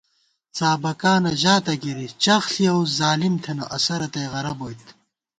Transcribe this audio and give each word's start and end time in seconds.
څابَکانہ 0.55 1.31
ژاتہ 1.41 1.73
گِری، 1.81 2.07
چخ 2.23 2.43
ݪِیَوُس 2.53 2.89
ظالِم 2.99 3.35
تھنہ، 3.43 3.65
اسہ 3.75 3.95
رتئ 3.99 4.25
غرہ 4.31 4.53
بوئیت 4.57 4.87